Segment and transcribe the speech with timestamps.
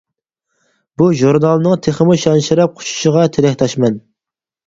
[1.01, 4.01] بۇ ژۇرنالنىڭ تېخىمۇ شان-شەرەپ قۇچۇشىغا تىلەكداشمەن.